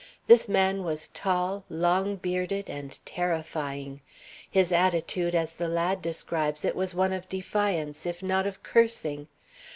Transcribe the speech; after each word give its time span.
This 0.25 0.49
man 0.49 0.81
was 0.83 1.09
tall, 1.09 1.63
long 1.69 2.15
bearded, 2.15 2.71
and 2.71 2.99
terrifying. 3.05 4.01
His 4.49 4.71
attitude, 4.71 5.35
as 5.35 5.51
the 5.53 5.67
lad 5.67 6.01
describes 6.01 6.65
it, 6.65 6.75
was 6.75 6.95
one 6.95 7.13
of 7.13 7.29
defiance, 7.29 8.03
if 8.07 8.23
not 8.23 8.47
of 8.47 8.63
cursing. 8.63 9.27